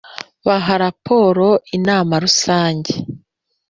baha 0.45 0.73
raporo 0.83 1.47
inama 1.77 2.13
rusange 2.23 2.93